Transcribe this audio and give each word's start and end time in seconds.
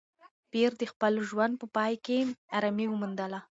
پییر 0.51 0.71
د 0.81 0.83
خپل 0.91 1.13
ژوند 1.29 1.53
په 1.61 1.65
پای 1.75 1.93
کې 2.05 2.17
ارامي 2.57 2.85
وموندله. 2.89 3.39